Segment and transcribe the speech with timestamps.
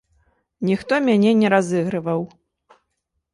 [0.69, 2.21] Ніхто мяне не разыгрываў.